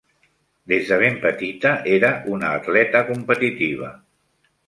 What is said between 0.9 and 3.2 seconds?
de ben petita era una atleta